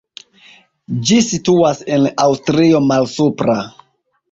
Ĝi 1.09 1.17
situas 1.27 1.83
en 1.97 2.09
Aŭstrio 2.25 2.83
Malsupra. 2.89 3.61